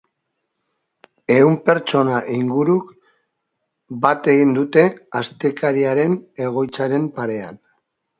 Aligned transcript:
Ehun 1.33 1.57
pertsona 1.65 2.15
inguruk 2.35 2.87
bat 4.05 4.29
egin 4.33 4.55
dute 4.59 4.87
astekariaren 5.21 6.17
egoitzaren 6.47 7.07
parean. 7.21 7.61